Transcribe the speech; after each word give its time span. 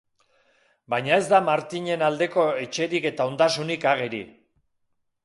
Baina 0.93 1.11
ez 1.17 1.27
da 1.33 1.41
Martinen 1.49 2.03
aldeko 2.07 2.45
etxerik 2.63 3.05
eta 3.11 3.29
ondasunik 3.33 3.87
ageri. 3.93 4.23